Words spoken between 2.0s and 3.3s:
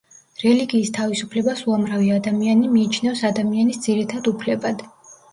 ადამიანი მიიჩნევს